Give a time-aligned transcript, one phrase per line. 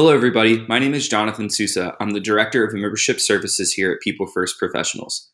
[0.00, 0.64] Hello, everybody.
[0.66, 1.94] My name is Jonathan Sousa.
[2.00, 5.28] I'm the Director of Membership Services here at People First Professionals.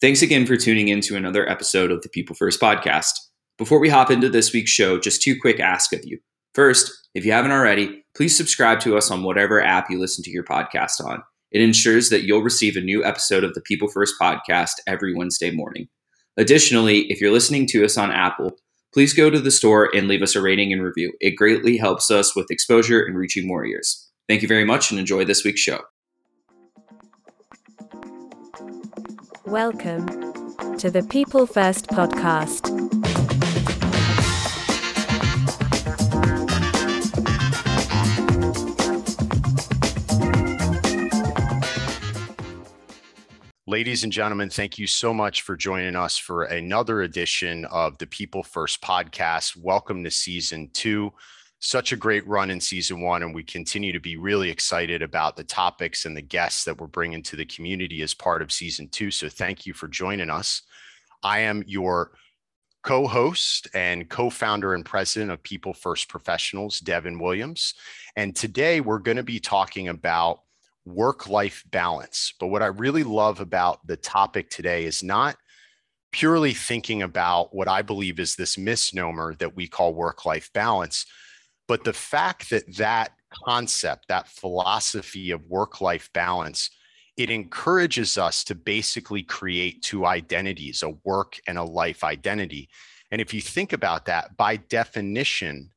[0.00, 3.10] Thanks again for tuning in to another episode of the People First podcast.
[3.58, 6.18] Before we hop into this week's show, just two quick asks of you.
[6.54, 10.30] First, if you haven't already, please subscribe to us on whatever app you listen to
[10.30, 11.22] your podcast on.
[11.52, 15.50] It ensures that you'll receive a new episode of the People First podcast every Wednesday
[15.50, 15.88] morning.
[16.38, 18.56] Additionally, if you're listening to us on Apple,
[18.94, 21.12] please go to the store and leave us a rating and review.
[21.20, 24.04] It greatly helps us with exposure and reaching more ears.
[24.28, 25.82] Thank you very much and enjoy this week's show.
[29.44, 30.06] Welcome
[30.78, 32.72] to the People First podcast.
[43.68, 48.06] Ladies and gentlemen, thank you so much for joining us for another edition of the
[48.08, 49.56] People First podcast.
[49.56, 51.12] Welcome to season two
[51.58, 55.36] such a great run in season one, and we continue to be really excited about
[55.36, 58.88] the topics and the guests that we're bringing to the community as part of season
[58.88, 59.10] two.
[59.10, 60.62] So, thank you for joining us.
[61.22, 62.12] I am your
[62.82, 67.74] co host and co founder and president of People First Professionals, Devin Williams.
[68.14, 70.40] And today we're going to be talking about
[70.84, 72.32] work life balance.
[72.38, 75.36] But what I really love about the topic today is not
[76.12, 81.06] purely thinking about what I believe is this misnomer that we call work life balance,
[81.68, 83.12] but the fact that that
[83.44, 86.70] concept, that philosophy of work life balance,
[87.16, 92.68] it encourages us to basically create two identities, a work and a life identity.
[93.10, 95.70] And if you think about that, by definition,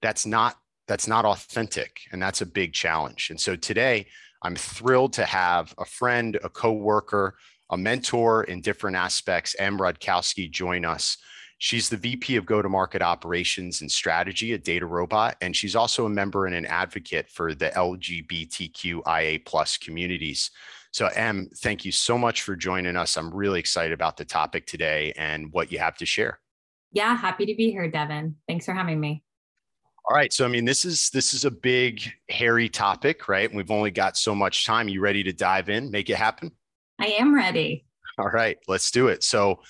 [0.00, 0.56] that's not
[0.88, 3.30] that's not authentic and that's a big challenge.
[3.30, 4.06] And so today
[4.42, 7.36] I'm thrilled to have a friend, a coworker,
[7.70, 11.18] a mentor in different aspects, Em Radkowski, join us
[11.62, 16.06] She's the VP of Go to Market Operations and Strategy at DataRobot, and she's also
[16.06, 20.50] a member and an advocate for the LGBTQIA plus communities.
[20.90, 23.16] So, Em, thank you so much for joining us.
[23.16, 26.40] I'm really excited about the topic today and what you have to share.
[26.90, 28.34] Yeah, happy to be here, Devin.
[28.48, 29.22] Thanks for having me.
[30.10, 30.32] All right.
[30.32, 33.54] So I mean, this is this is a big, hairy topic, right?
[33.54, 34.88] We've only got so much time.
[34.88, 36.50] You ready to dive in, make it happen?
[36.98, 37.86] I am ready.
[38.18, 39.22] All right, let's do it.
[39.22, 39.60] So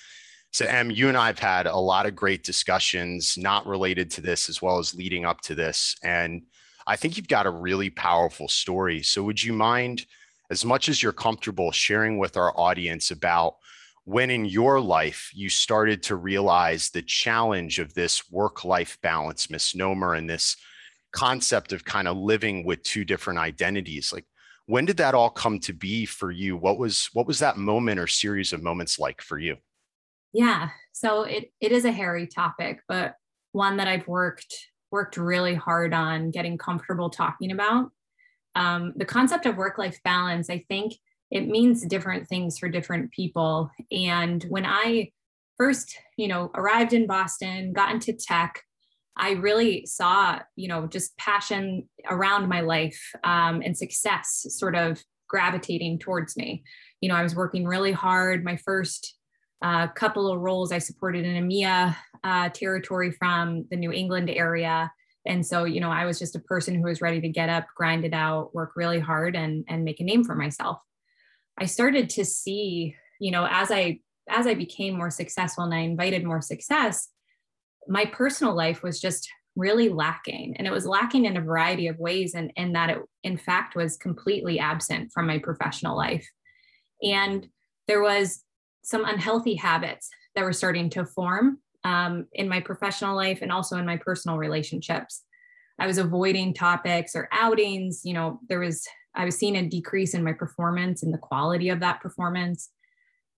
[0.53, 4.21] so, Em, you and I have had a lot of great discussions, not related to
[4.21, 5.95] this, as well as leading up to this.
[6.03, 6.43] And
[6.85, 9.01] I think you've got a really powerful story.
[9.01, 10.05] So, would you mind,
[10.51, 13.55] as much as you're comfortable, sharing with our audience about
[14.05, 19.49] when in your life you started to realize the challenge of this work life balance
[19.49, 20.55] misnomer and this
[21.13, 24.13] concept of kind of living with two different identities?
[24.13, 24.25] Like,
[24.67, 26.55] when did that all come to be for you?
[26.55, 29.57] What was what was that moment or series of moments like for you?
[30.33, 30.69] Yeah.
[30.91, 33.15] So it it is a hairy topic, but
[33.51, 34.53] one that I've worked
[34.91, 37.89] worked really hard on getting comfortable talking about.
[38.55, 40.93] Um, the concept of work life balance, I think
[41.31, 43.71] it means different things for different people.
[43.91, 45.11] And when I
[45.57, 48.61] first, you know, arrived in Boston, got into tech,
[49.17, 55.03] I really saw, you know, just passion around my life um, and success sort of
[55.27, 56.63] gravitating towards me.
[57.01, 58.43] You know, I was working really hard.
[58.43, 59.15] My first
[59.63, 64.91] a couple of roles I supported in EMEA uh, territory from the New England area.
[65.25, 67.65] And so, you know, I was just a person who was ready to get up,
[67.75, 70.79] grind it out, work really hard and, and make a name for myself.
[71.57, 75.79] I started to see, you know, as I as I became more successful and I
[75.79, 77.09] invited more success,
[77.87, 80.55] my personal life was just really lacking.
[80.57, 83.75] And it was lacking in a variety of ways, and, and that it, in fact,
[83.75, 86.27] was completely absent from my professional life.
[87.01, 87.47] And
[87.87, 88.43] there was
[88.83, 93.77] some unhealthy habits that were starting to form um, in my professional life and also
[93.77, 95.23] in my personal relationships.
[95.79, 98.01] I was avoiding topics or outings.
[98.03, 98.85] You know, there was,
[99.15, 102.69] I was seeing a decrease in my performance and the quality of that performance.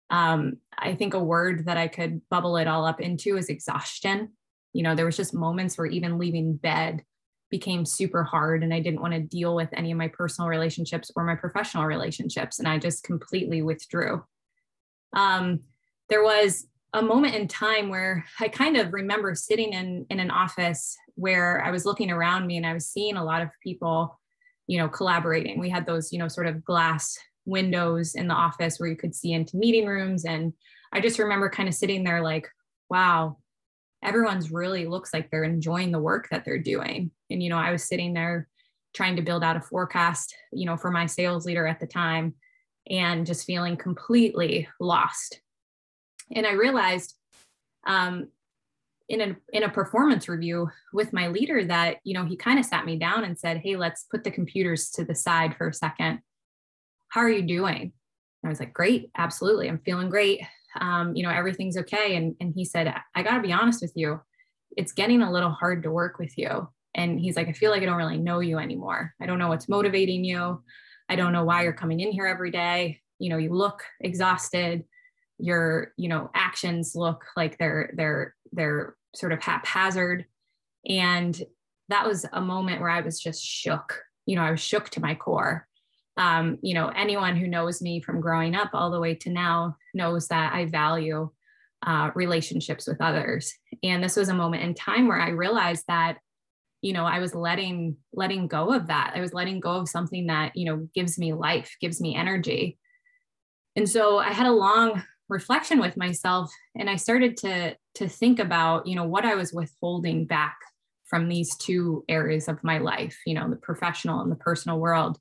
[0.10, 4.34] Um, I think a word that I could bubble it all up into is exhaustion.
[4.74, 7.04] You know, there was just moments where even leaving bed
[7.50, 11.10] became super hard and I didn't want to deal with any of my personal relationships
[11.16, 12.60] or my professional relationships.
[12.60, 14.24] And I just completely withdrew
[15.14, 15.62] um,
[16.10, 20.32] there was a moment in time where I kind of remember sitting in in an
[20.32, 24.20] office where I was looking around me and I was seeing a lot of people,
[24.68, 25.60] you know, collaborating.
[25.60, 29.14] We had those, you know, sort of glass windows in the office where you could
[29.14, 30.54] see into meeting rooms and
[30.92, 32.48] I just remember kind of sitting there like,
[32.90, 33.38] wow,
[34.02, 37.12] everyone's really looks like they're enjoying the work that they're doing.
[37.30, 38.48] And you know, I was sitting there
[38.94, 42.36] trying to build out a forecast, you know, for my sales leader at the time
[42.90, 45.42] and just feeling completely lost.
[46.32, 47.16] And I realized
[47.86, 48.30] um,
[49.08, 52.66] in a in a performance review with my leader that you know he kind of
[52.66, 55.74] sat me down and said hey let's put the computers to the side for a
[55.74, 56.20] second.
[57.10, 57.82] How are you doing?
[57.82, 57.92] And
[58.46, 60.42] i was like great absolutely i'm feeling great.
[60.82, 62.16] Um, you know everything's okay.
[62.16, 64.22] And and he said i got to be honest with you
[64.76, 66.68] it's getting a little hard to work with you.
[66.96, 69.14] And he's like i feel like i don't really know you anymore.
[69.22, 70.64] I don't know what's motivating you
[71.10, 73.02] i don't know why you're coming in here every day.
[73.20, 74.84] You know you look exhausted.
[75.38, 80.26] Your you know actions look like they're they're they're sort of haphazard.
[80.88, 81.40] And
[81.90, 84.02] that was a moment where i was just shook.
[84.26, 85.68] You know i was shook to my core.
[86.18, 89.78] Um, you know anyone who knows me from growing up all the way to now
[89.94, 91.30] knows that i value
[91.86, 93.54] uh, relationships with others.
[93.84, 96.18] And this was a moment in time where i realized that
[96.86, 99.14] you know i was letting letting go of that.
[99.16, 102.78] I was letting go of something that you know gives me life gives me energy.
[103.76, 108.38] And so i had a long reflection with myself and i started to to think
[108.38, 110.58] about you know what i was withholding back
[111.06, 115.18] from these two areas of my life you know the professional and the personal world.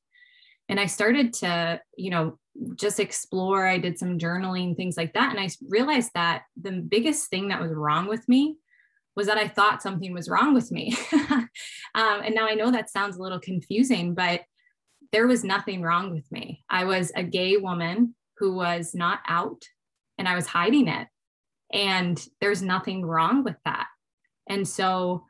[0.68, 2.38] And i started to you know
[2.76, 3.66] just explore.
[3.66, 5.30] I did some journaling things like that.
[5.30, 8.58] And i realized that the biggest thing that was wrong with me
[9.16, 11.48] was that i thought something was wrong with me um,
[11.94, 14.42] and now i know that sounds a little confusing but
[15.12, 19.62] there was nothing wrong with me i was a gay woman who was not out
[20.18, 21.08] and I was hiding it.
[21.72, 23.86] And there's nothing wrong with that.
[24.48, 25.24] And so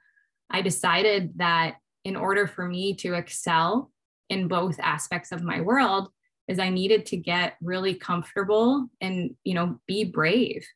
[0.50, 3.90] I decided that in order for me to excel
[4.28, 6.08] in both aspects of my world
[6.48, 10.66] is I needed to get really comfortable and you know be brave.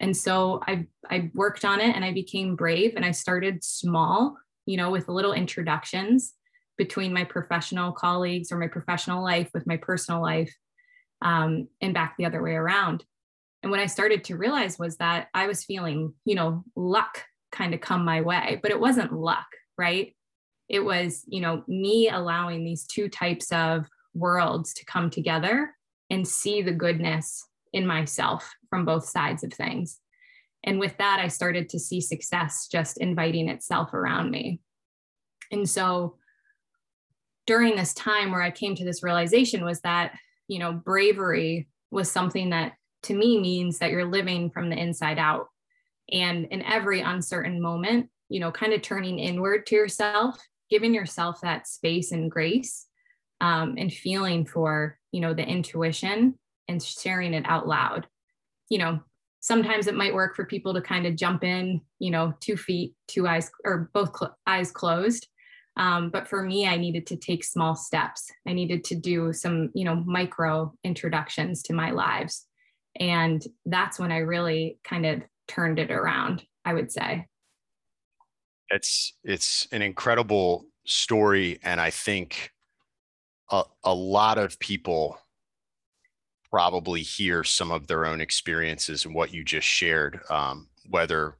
[0.00, 4.36] And so I I worked on it and I became brave and I started small,
[4.66, 6.34] you know, with little introductions
[6.76, 10.54] between my professional colleagues or my professional life with my personal life
[11.22, 13.04] um, and back the other way around.
[13.62, 17.74] And what I started to realize was that I was feeling, you know, luck kind
[17.74, 19.46] of come my way, but it wasn't luck,
[19.78, 20.14] right?
[20.68, 25.74] It was, you know, me allowing these two types of worlds to come together
[26.10, 30.00] and see the goodness in myself from both sides of things.
[30.62, 34.60] And with that, I started to see success just inviting itself around me.
[35.50, 36.16] And so
[37.46, 40.12] during this time where I came to this realization was that,
[40.46, 42.74] you know, bravery was something that
[43.04, 45.46] to me means that you're living from the inside out.
[46.12, 50.38] And in every uncertain moment, you know, kind of turning inward to yourself,
[50.68, 52.84] giving yourself that space and grace
[53.40, 56.38] um, and feeling for, you know, the intuition
[56.68, 58.06] and sharing it out loud.
[58.68, 59.00] You know,
[59.40, 62.94] sometimes it might work for people to kind of jump in, you know, two feet,
[63.08, 65.28] two eyes, or both cl- eyes closed.
[65.76, 68.26] Um, but for me, I needed to take small steps.
[68.48, 72.46] I needed to do some, you know, micro introductions to my lives
[73.00, 77.26] and that's when i really kind of turned it around i would say
[78.70, 82.52] it's it's an incredible story and i think
[83.50, 85.18] a, a lot of people
[86.50, 91.36] probably hear some of their own experiences and what you just shared um, whether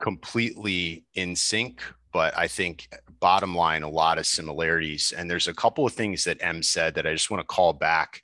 [0.00, 1.82] completely in sync
[2.12, 2.88] but i think
[3.24, 5.14] bottom line a lot of similarities.
[5.16, 7.72] And there's a couple of things that Em said that i just want to call
[7.72, 8.22] back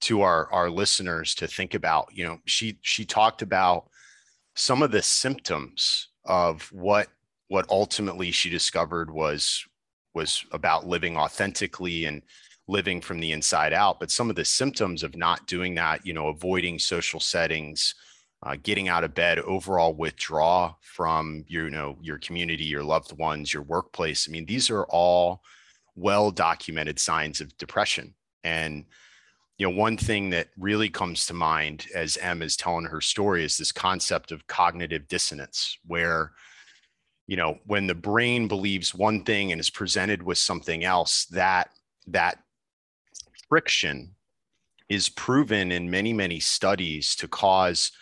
[0.00, 2.08] to our our listeners to think about.
[2.12, 3.88] You know she she talked about
[4.56, 7.06] some of the symptoms of what
[7.46, 9.64] what ultimately she discovered was
[10.12, 12.22] was about living authentically and
[12.68, 16.12] living from the inside out but some of the symptoms of not doing that you
[16.12, 17.94] know avoiding social settings
[18.44, 23.16] uh, getting out of bed overall withdraw from your, you know your community your loved
[23.18, 25.42] ones your workplace i mean these are all
[25.94, 28.14] well documented signs of depression.
[28.44, 28.84] And
[29.58, 33.44] you know, one thing that really comes to mind as Em is telling her story
[33.44, 36.32] is this concept of cognitive dissonance, where,
[37.28, 41.70] you know, when the brain believes one thing and is presented with something else, that
[42.08, 42.38] that
[43.52, 44.08] friction
[44.88, 47.92] is proven in many, many studies to cause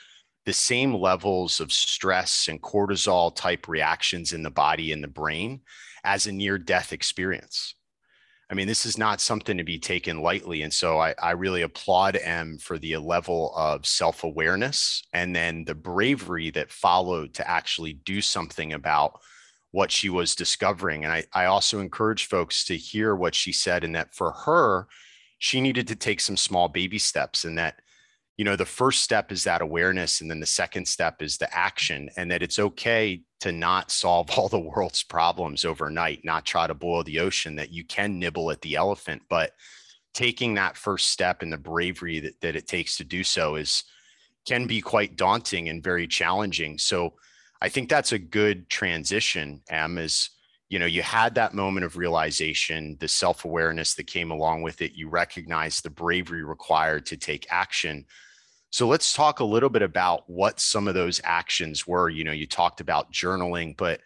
[0.47, 5.61] the same levels of stress and cortisol type reactions in the body and the brain
[6.05, 7.75] as a near death experience.
[8.49, 10.63] I mean, this is not something to be taken lightly.
[10.63, 15.65] And so I, I really applaud Em for the level of self awareness and then
[15.65, 19.19] the bravery that followed to actually do something about
[19.73, 21.03] what she was discovering.
[21.03, 24.87] And I, I also encourage folks to hear what she said, and that for her,
[25.41, 27.81] she needed to take some small baby steps, and that
[28.37, 31.53] you know the first step is that awareness and then the second step is the
[31.55, 36.67] action and that it's okay to not solve all the world's problems overnight not try
[36.67, 39.53] to boil the ocean that you can nibble at the elephant but
[40.15, 43.85] taking that first step and the bravery that, that it takes to do so is
[44.47, 46.79] can be quite daunting and very challenging.
[46.79, 47.15] So
[47.61, 50.31] I think that's a good transition, Em, is
[50.71, 54.93] you know, you had that moment of realization, the self-awareness that came along with it.
[54.93, 58.07] You recognize the bravery required to take action.
[58.71, 62.09] So let's talk a little bit about what some of those actions were.
[62.09, 64.01] You know, you talked about journaling, but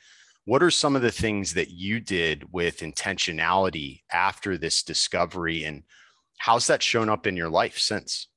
[0.47, 5.83] what are some of the things that you did with intentionality after this discovery and
[6.39, 8.29] how's that shown up in your life since?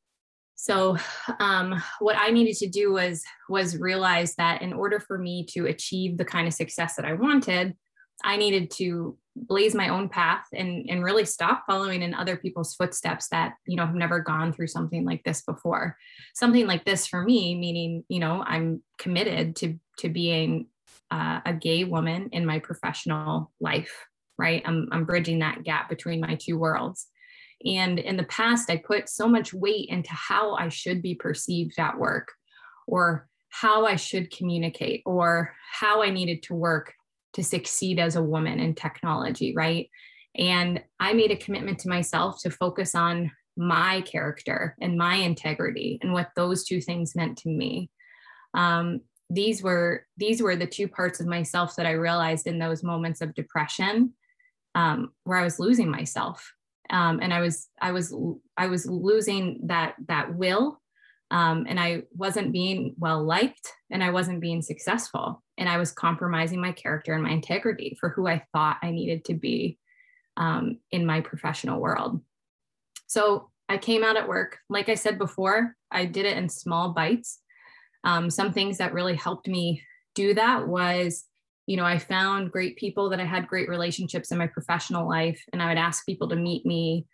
[0.55, 0.97] So
[1.39, 5.67] um, what I needed to do was was realize that in order for me to
[5.67, 7.75] achieve the kind of success that I wanted,
[8.23, 12.73] I needed to blaze my own path and, and really stop following in other people's
[12.73, 15.95] footsteps that, you know, have never gone through something like this before.
[16.33, 20.67] Something like this for me, meaning, you know, I'm committed to, to being
[21.11, 24.07] uh, a gay woman in my professional life,
[24.37, 24.63] right?
[24.65, 27.07] I'm, I'm bridging that gap between my two worlds.
[27.65, 31.79] And in the past, I put so much weight into how I should be perceived
[31.79, 32.31] at work
[32.87, 36.93] or how I should communicate or how I needed to work
[37.37, 39.91] to succeed as a woman in technology, right?
[40.35, 45.99] And I made a commitment to myself to focus on my character and my integrity
[46.01, 47.91] and what those two things meant to me.
[48.55, 52.83] Um, these were these were the two parts of myself that I realized in those
[52.83, 54.13] moments of depression
[54.73, 56.51] um, where I was losing myself,
[56.89, 58.15] um, and I was I was
[58.55, 60.81] I was losing that that will
[61.29, 65.43] um, and I wasn't being well liked and I wasn't being successful.
[65.57, 69.25] And I was compromising my character and my integrity for who I thought I needed
[69.25, 69.77] to be
[70.37, 72.21] um, in my professional world.
[73.07, 74.59] So I came out at work.
[74.69, 77.39] Like I said before, I did it in small bites.
[78.03, 79.81] Um, some things that really helped me
[80.15, 81.25] do that was,
[81.65, 85.43] you know, I found great people that I had great relationships in my professional life,
[85.51, 87.05] and I would ask people to meet me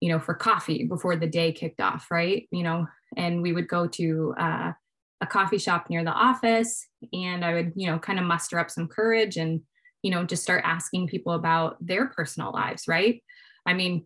[0.00, 2.46] you know, for coffee before the day kicked off, right?
[2.50, 2.86] You know,
[3.16, 4.72] and we would go to uh,
[5.20, 8.70] a coffee shop near the office and I would, you know, kind of muster up
[8.70, 9.60] some courage and,
[10.02, 13.22] you know, just start asking people about their personal lives, right?
[13.64, 14.04] I mean,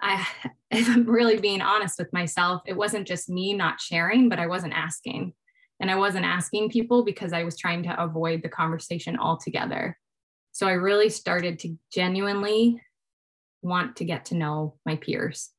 [0.00, 0.26] I,
[0.70, 4.46] if I'm really being honest with myself, it wasn't just me not sharing, but I
[4.46, 5.34] wasn't asking.
[5.80, 9.96] And I wasn't asking people because I was trying to avoid the conversation altogether.
[10.52, 12.82] So I really started to genuinely
[13.62, 15.50] want to get to know my peers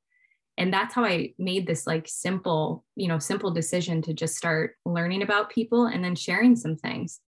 [0.58, 4.76] and that's how i made this like simple you know simple decision to just start
[4.86, 7.20] learning about people and then sharing some things.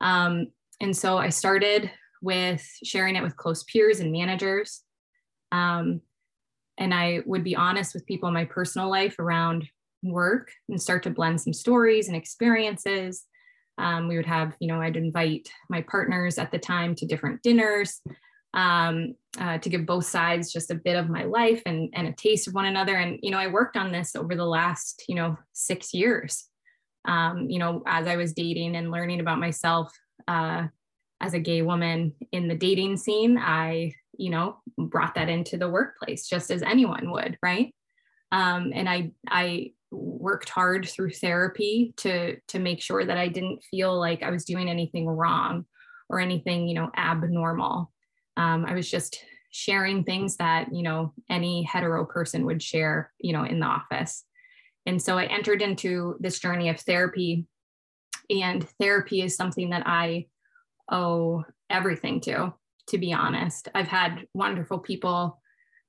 [0.00, 0.48] Um,
[0.80, 1.90] and so i started
[2.22, 4.82] with sharing it with close peers and managers.
[5.52, 6.00] Um,
[6.78, 9.68] and i would be honest with people in my personal life around
[10.02, 13.26] work and start to blend some stories and experiences.
[13.76, 17.42] Um, we would have you know i'd invite my partners at the time to different
[17.42, 18.02] dinners
[18.54, 22.12] um, uh, to give both sides just a bit of my life and, and a
[22.12, 22.96] taste of one another.
[22.96, 26.46] And, you know, I worked on this over the last, you know, six years,
[27.04, 30.66] um, you know, as I was dating and learning about myself uh,
[31.20, 35.70] as a gay woman in the dating scene, I, you know, brought that into the
[35.70, 37.74] workplace just as anyone would, right?
[38.32, 43.64] Um, and I, I worked hard through therapy to to make sure that I didn't
[43.64, 45.64] feel like I was doing anything wrong
[46.08, 47.90] or anything, you know, abnormal
[48.40, 53.34] um, I was just sharing things that, you know, any hetero person would share, you
[53.34, 54.24] know, in the office.
[54.86, 57.46] And so I entered into this journey of therapy.
[58.30, 60.28] And therapy is something that I
[60.90, 62.54] owe everything to,
[62.88, 63.68] to be honest.
[63.74, 65.38] I've had wonderful people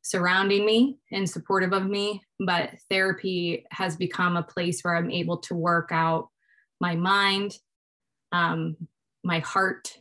[0.02, 5.38] surrounding me and supportive of me, but therapy has become a place where I'm able
[5.38, 6.28] to work out
[6.82, 7.56] my mind,
[8.34, 8.76] um,
[9.24, 9.96] my heart,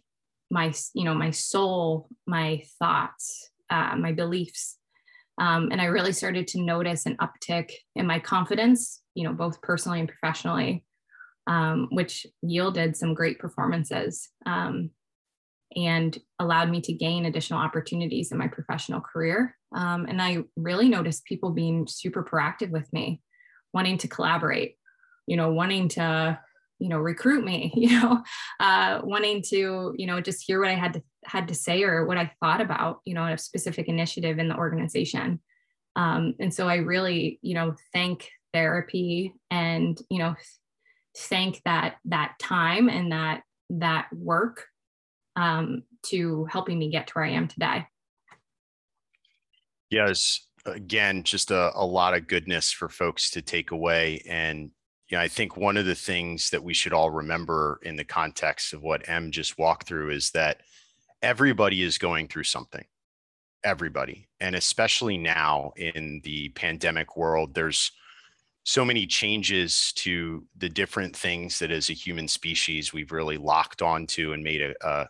[0.50, 4.76] my you know my soul my thoughts uh, my beliefs
[5.40, 9.61] um, and i really started to notice an uptick in my confidence you know both
[9.62, 10.85] personally and professionally
[11.47, 14.90] um, which yielded some great performances um,
[15.76, 20.88] and allowed me to gain additional opportunities in my professional career um, and i really
[20.88, 23.23] noticed people being super proactive with me
[23.73, 24.75] wanting to collaborate
[25.26, 26.38] you know wanting to
[26.80, 28.22] you know recruit me you know
[28.58, 32.06] uh, wanting to you know just hear what i had to had to say or
[32.06, 35.40] what i thought about you know a specific initiative in the organization.
[35.96, 40.34] Um, and so i really you know thank therapy and you know
[41.16, 44.66] thank that that time and that that work
[45.37, 47.87] um, to helping me get to where i am today.
[49.90, 54.70] Yes again just a, a lot of goodness for folks to take away and
[55.11, 58.05] you know, I think one of the things that we should all remember in the
[58.05, 60.61] context of what Em just walked through is that
[61.21, 62.85] everybody is going through something.
[63.64, 64.29] Everybody.
[64.38, 67.90] And especially now in the pandemic world, there's
[68.62, 73.83] so many changes to the different things that as a human species we've really locked
[73.83, 75.09] onto and made a, a,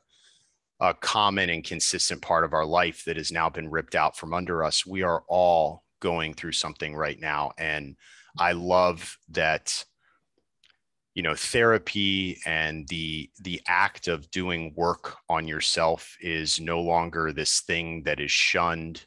[0.81, 4.33] a common and consistent part of our life that has now been ripped out from
[4.33, 4.87] under us.
[4.87, 7.53] We are all going through something right now.
[7.59, 7.97] And
[8.39, 9.85] I love that
[11.21, 17.31] you know therapy and the the act of doing work on yourself is no longer
[17.31, 19.05] this thing that is shunned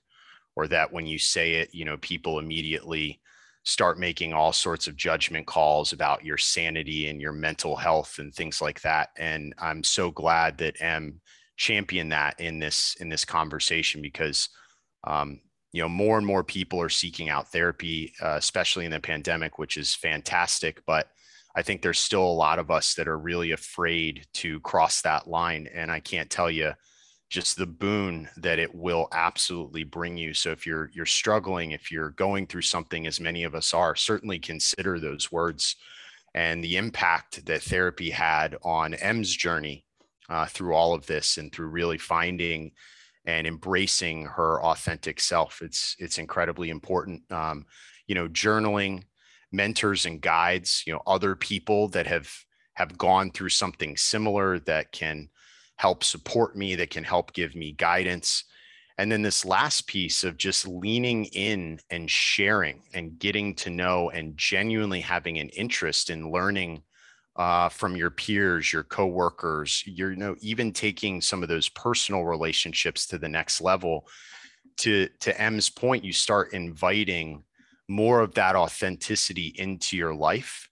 [0.56, 3.20] or that when you say it you know people immediately
[3.64, 8.32] start making all sorts of judgment calls about your sanity and your mental health and
[8.32, 9.10] things like that.
[9.18, 11.20] And i'm so glad that Em
[11.58, 14.50] championed that in this in this conversation because
[15.06, 15.40] um,
[15.72, 19.58] you know more and more people are seeking out therapy uh, especially in the pandemic
[19.58, 20.80] which is fantastic.
[20.86, 21.08] But
[21.56, 25.28] i think there's still a lot of us that are really afraid to cross that
[25.28, 26.74] line and i can't tell you
[27.34, 30.36] just the boon that it will absolutely bring you.
[30.36, 33.96] So if you're you're struggling, if you're going through something as many of us are,
[33.96, 35.76] certainly consider those words
[36.36, 39.84] and the impact that therapy had on Em's journey
[40.30, 42.72] uh, through all of this and through really finding
[43.26, 45.62] and embracing her authentic self.
[45.64, 47.24] It's it's incredibly important.
[47.32, 47.66] Um,
[48.06, 49.06] you know, journaling,
[49.54, 52.30] mentors and guides, you know, other people that have
[52.74, 55.30] have gone through something similar that can
[55.76, 58.46] help support me, that can help give me guidance.
[58.98, 64.10] And then this last piece of just leaning in and sharing and getting to know
[64.10, 66.82] and genuinely having an interest in learning
[67.36, 72.24] uh, from your peers, your coworkers, you're you know even taking some of those personal
[72.24, 74.08] relationships to the next level.
[74.78, 77.44] To to Em's point, you start inviting
[77.88, 80.70] more of that authenticity into your life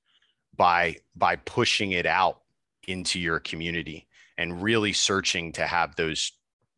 [0.55, 2.41] by by pushing it out
[2.87, 6.31] into your community and really searching to have those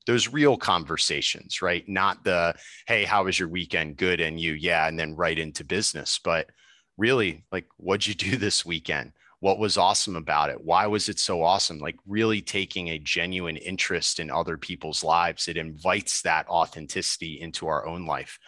[0.06, 1.88] those real conversations, right?
[1.88, 2.56] Not the,
[2.88, 3.98] hey, how was your weekend?
[3.98, 4.20] Good.
[4.20, 4.88] And you, yeah.
[4.88, 6.20] And then right into business.
[6.24, 6.50] But
[6.98, 9.14] really, like, what'd you do this weekend?
[9.40, 10.64] What was awesome about it?
[10.64, 11.80] Why was it so awesome?
[11.80, 15.48] Like, really taking a genuine interest in other people's lives.
[15.48, 18.40] It invites that authenticity into our own life.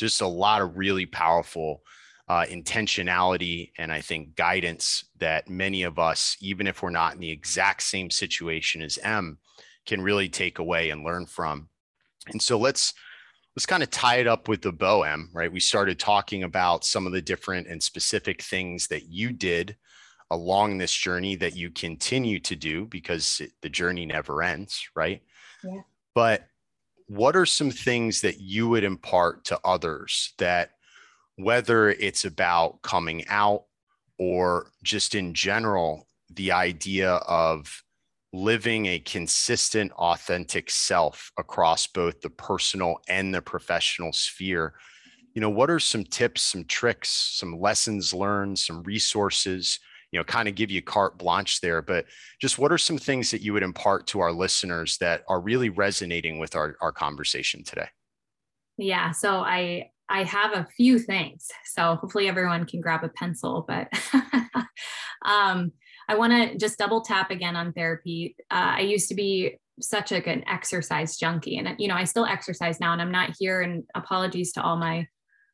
[0.00, 1.82] Just a lot of really powerful
[2.28, 7.20] uh, intentionality and I think guidance that many of us, even if we're not in
[7.20, 9.38] the exact same situation as Em,
[9.86, 11.68] can really take away and learn from.
[12.28, 12.94] And so let's
[13.56, 15.52] let's kind of tie it up with the bow Em, right?
[15.52, 19.76] We started talking about some of the different and specific things that you did
[20.30, 25.22] along this journey that you continue to do because it, the journey never ends, right?
[25.64, 25.80] Yeah.
[26.14, 26.46] But
[27.10, 30.70] what are some things that you would impart to others that
[31.34, 33.64] whether it's about coming out
[34.16, 37.82] or just in general, the idea of
[38.32, 44.74] living a consistent, authentic self across both the personal and the professional sphere.
[45.34, 49.80] You know, what are some tips, some tricks, some lessons learned, some resources?
[50.12, 52.06] You know, kind of give you carte blanche there, but
[52.40, 55.68] just what are some things that you would impart to our listeners that are really
[55.68, 57.88] resonating with our, our conversation today?
[58.76, 59.12] Yeah.
[59.12, 61.48] So I I have a few things.
[61.64, 63.88] So hopefully everyone can grab a pencil, but
[65.24, 65.70] um,
[66.08, 68.34] I want to just double tap again on therapy.
[68.50, 72.26] Uh, I used to be such like an exercise junkie and you know i still
[72.26, 75.06] exercise now and i'm not here and apologies to all my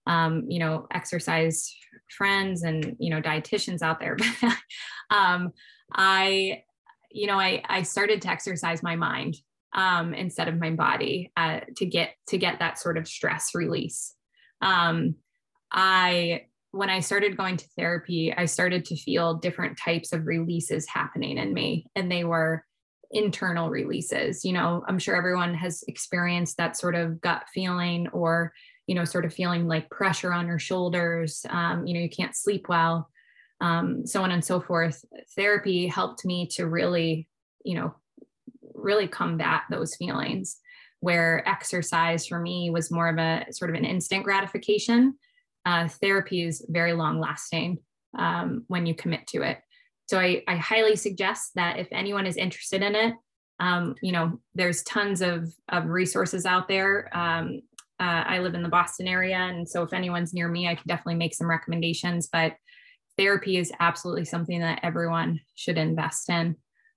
[0.09, 1.75] um, you know exercise
[2.11, 4.53] friends and you know dietitians out there but
[5.11, 5.53] um,
[5.93, 6.63] i
[7.11, 9.37] you know I, I started to exercise my mind
[9.75, 14.15] um, instead of my body uh, to get to get that sort of stress release
[14.63, 15.17] um,
[15.71, 20.87] I when I started going to therapy, I started to feel different types of releases
[20.87, 22.65] happening in me, and they were
[23.11, 24.45] internal releases.
[24.45, 28.53] You know, I'm sure everyone has experienced that sort of gut feeling or,
[28.87, 31.45] you know, sort of feeling like pressure on your shoulders.
[31.49, 33.11] Um, you know, you can't sleep well,
[33.61, 35.05] um, so on and so forth.
[35.35, 37.29] Therapy helped me to really,
[37.65, 37.95] you know,
[38.75, 40.59] really combat those feelings
[41.01, 45.15] where exercise for me was more of a sort of an instant gratification.
[45.65, 47.79] Uh, therapy is very long lasting
[48.17, 49.59] um, when you commit to it.
[50.07, 53.15] So I, I, highly suggest that if anyone is interested in it,
[53.59, 57.11] um, you know, there's tons of, of resources out there.
[57.17, 57.63] Um,
[57.99, 59.37] uh, I live in the Boston area.
[59.37, 62.29] And so if anyone's near me, I can definitely make some recommendations.
[62.31, 62.55] But
[63.17, 66.57] therapy is absolutely something that everyone should invest in.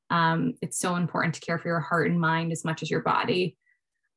[0.09, 3.01] Um, it's so important to care for your heart and mind as much as your
[3.01, 3.57] body.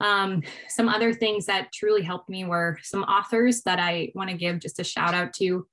[0.00, 4.36] Um, some other things that truly helped me were some authors that I want to
[4.36, 5.66] give just a shout out to.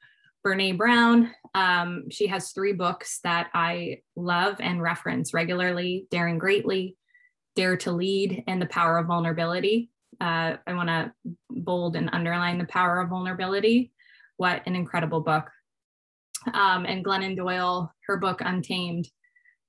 [0.46, 1.34] Brene Brown.
[1.54, 6.96] Um, she has three books that I love and reference regularly Daring Greatly,
[7.56, 9.90] Dare to Lead, and The Power of Vulnerability.
[10.22, 11.14] Uh, I want to
[11.50, 13.92] bold and underline the power of vulnerability.
[14.38, 15.50] what an incredible book.
[16.54, 19.06] Um, and Glennon Doyle, her book Untamed,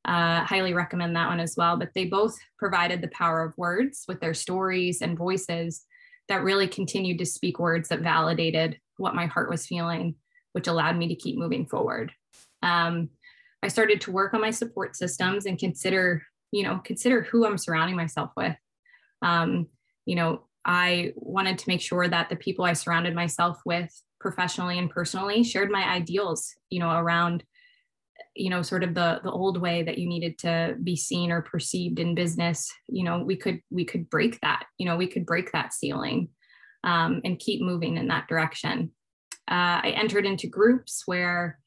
[0.04, 1.76] uh, highly recommend that one as well.
[1.76, 5.84] But they both provided the power of words with their stories and voices
[6.28, 10.14] that really continued to speak words that validated what my heart was feeling,
[10.52, 12.12] which allowed me to keep moving forward.
[12.62, 13.10] Um,
[13.62, 17.58] I started to work on my support systems and consider, you know, consider who I'm
[17.58, 18.56] surrounding myself with.
[19.22, 19.66] Um,
[20.06, 24.78] you know, I wanted to make sure that the people I surrounded myself with professionally
[24.78, 27.44] and personally shared my ideals, you know, around
[28.36, 31.42] you know sort of the the old way that you needed to be seen or
[31.42, 32.70] perceived in business.
[32.88, 36.28] You know we could we could break that you know we could break that ceiling
[36.84, 38.92] um, and keep moving in that direction.
[39.48, 41.58] Uh, i entered into groups where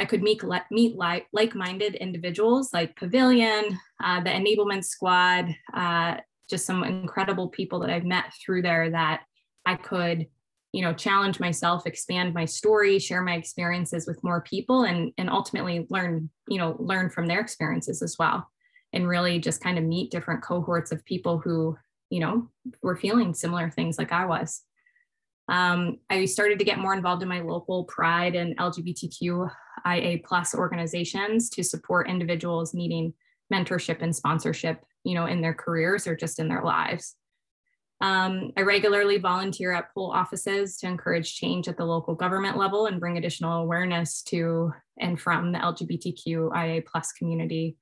[0.00, 6.16] i could meet meet like like-minded individuals like pavilion uh, the enablement squad uh,
[6.50, 9.22] just some incredible people that i've met through there that
[9.64, 10.26] i could
[10.72, 15.28] you know challenge myself expand my story share my experiences with more people and and
[15.30, 18.48] ultimately learn you know learn from their experiences as well
[18.92, 21.76] and really just kind of meet different cohorts of people who
[22.10, 22.48] you know
[22.82, 24.62] were feeling similar things like i was.
[25.48, 31.50] Um, i started to get more involved in my local pride and lgbtqia plus organizations
[31.50, 33.12] to support individuals needing
[33.52, 37.16] mentorship and sponsorship you know in their careers or just in their lives
[38.02, 42.86] um, I regularly volunteer at poll offices to encourage change at the local government level
[42.86, 47.76] and bring additional awareness to and from the LGBTQIA plus community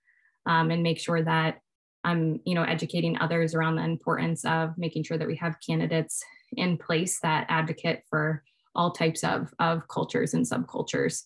[0.46, 1.60] um, and make sure that
[2.02, 6.22] I'm you know, educating others around the importance of making sure that we have candidates
[6.52, 8.42] in place that advocate for
[8.74, 11.24] all types of, of cultures and subcultures.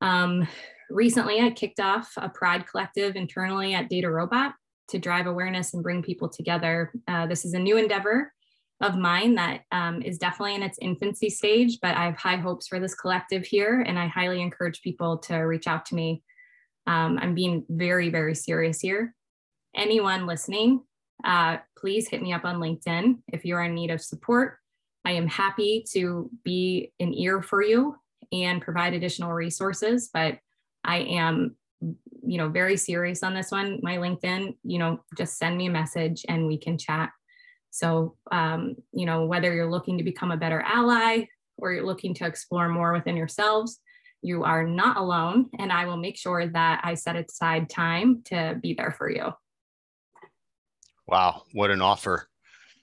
[0.00, 0.46] Um,
[0.90, 4.52] recently, I kicked off a Pride Collective internally at DataRobot
[4.88, 6.92] to drive awareness and bring people together.
[7.08, 8.32] Uh, this is a new endeavor
[8.80, 12.68] of mine that um, is definitely in its infancy stage, but I have high hopes
[12.68, 16.22] for this collective here, and I highly encourage people to reach out to me.
[16.86, 19.14] Um, I'm being very, very serious here.
[19.74, 20.82] Anyone listening,
[21.24, 24.58] uh, please hit me up on LinkedIn if you are in need of support.
[25.04, 27.96] I am happy to be an ear for you
[28.32, 30.38] and provide additional resources, but
[30.84, 35.56] I am you know, very serious on this one, my LinkedIn, you know, just send
[35.56, 37.10] me a message and we can chat.
[37.70, 41.26] So, um, you know, whether you're looking to become a better ally
[41.58, 43.80] or you're looking to explore more within yourselves,
[44.22, 45.50] you are not alone.
[45.58, 49.32] And I will make sure that I set aside time to be there for you.
[51.06, 52.28] Wow, what an offer.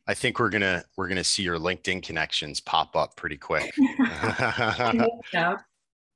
[0.08, 3.74] I think we're gonna we're gonna see your LinkedIn connections pop up pretty quick.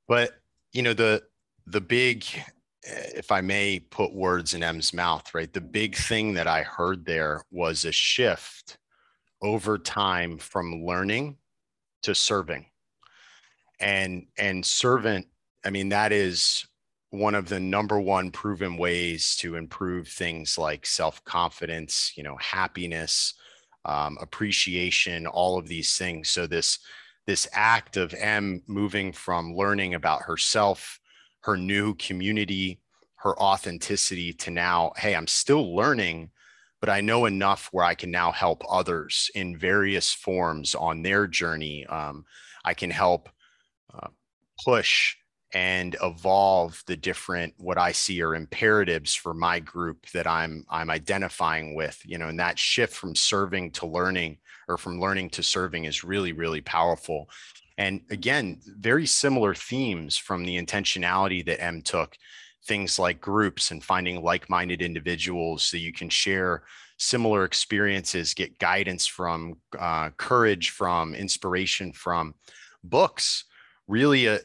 [0.08, 0.32] But
[0.74, 1.24] you know the
[1.66, 2.26] the big
[2.84, 5.52] if I may put words in Em's mouth, right?
[5.52, 8.78] The big thing that I heard there was a shift
[9.42, 11.38] over time from learning
[12.04, 12.66] to serving.
[13.80, 15.28] And and servant,
[15.66, 16.66] I mean, that is
[17.10, 23.34] one of the number one proven ways to improve things like self-confidence, you know, happiness,
[23.86, 26.30] um, appreciation, all of these things.
[26.30, 26.80] So this
[27.26, 31.00] this act of M moving from learning about herself
[31.42, 32.80] her new community,
[33.16, 36.32] her authenticity to now, hey, I'm still learning,
[36.80, 41.28] but I know enough where I can now help others in various forms on their
[41.28, 41.86] journey.
[41.88, 42.26] Um,
[42.64, 43.30] I can help
[43.94, 44.10] uh,
[44.64, 45.16] push
[45.54, 50.90] and evolve the different what I see are imperatives for my group that I'm I'm
[50.90, 52.02] identifying with.
[52.06, 56.04] You know, and that shift from serving to learning or from learning to serving is
[56.04, 57.30] really really powerful.
[57.78, 62.18] And again, very similar themes from the intentionality that Em took,
[62.66, 66.64] things like groups and finding like minded individuals so you can share
[66.98, 72.34] similar experiences, get guidance from, uh, courage from, inspiration from
[72.84, 73.46] books.
[73.88, 74.40] Really, a,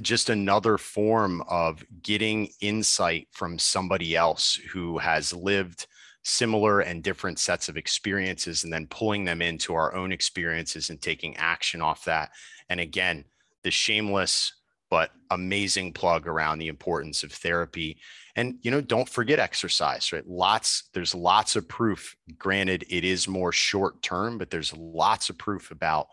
[0.00, 5.86] just another form of getting insight from somebody else who has lived
[6.22, 11.00] similar and different sets of experiences and then pulling them into our own experiences and
[11.00, 12.30] taking action off that
[12.70, 13.24] and again,
[13.64, 14.54] the shameless
[14.88, 17.98] but amazing plug around the importance of therapy.
[18.36, 20.26] And you know, don't forget exercise, right?
[20.26, 22.16] Lots, there's lots of proof.
[22.38, 26.08] Granted, it is more short term, but there's lots of proof about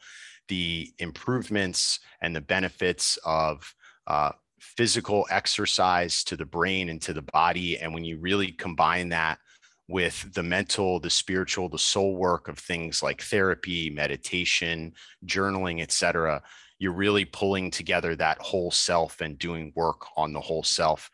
[0.48, 3.74] the improvements and the benefits of
[4.06, 7.78] uh, physical exercise to the brain and to the body.
[7.80, 9.39] And when you really combine that
[9.88, 14.93] with the mental, the spiritual, the soul work of things like therapy, meditation,
[15.26, 16.41] journaling, etc.,
[16.80, 21.10] you're really pulling together that whole self and doing work on the whole self.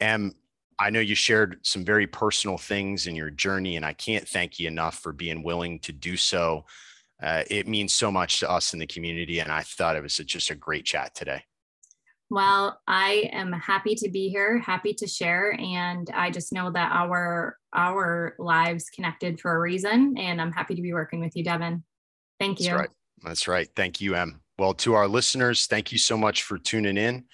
[0.00, 0.34] And
[0.78, 4.58] I know you shared some very personal things in your journey, and I can't thank
[4.58, 6.64] you enough for being willing to do so.
[7.22, 9.40] uh, it means so much to us in the community.
[9.40, 11.42] And I thought it was just a great chat today.
[12.28, 16.90] Well, I am happy to be here, happy to share, and I just know that
[16.92, 21.44] our our lives connected for a reason, and I'm happy to be working with you,
[21.44, 21.84] Devin.
[22.40, 22.66] Thank you.
[22.66, 22.90] That's right.
[23.24, 23.68] That's right.
[23.76, 24.40] Thank you, Em.
[24.58, 27.24] Well, to our listeners, thank you so much for tuning in.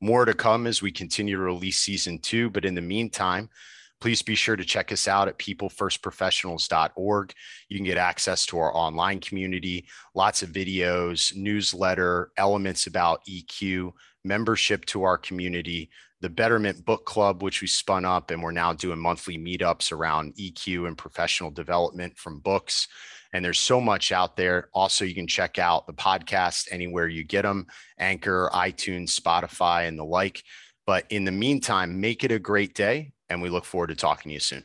[0.00, 2.50] More to come as we continue to release season two.
[2.50, 3.50] But in the meantime,
[4.00, 7.32] please be sure to check us out at peoplefirstprofessionals.org.
[7.68, 13.92] You can get access to our online community, lots of videos, newsletter, elements about EQ,
[14.28, 18.72] membership to our community, the Betterment Book Club, which we spun up, and we're now
[18.72, 22.86] doing monthly meetups around EQ and professional development from books.
[23.32, 24.68] And there's so much out there.
[24.72, 27.66] Also, you can check out the podcast anywhere you get them
[27.98, 30.42] Anchor, iTunes, Spotify, and the like.
[30.86, 33.12] But in the meantime, make it a great day.
[33.28, 34.64] And we look forward to talking to you soon.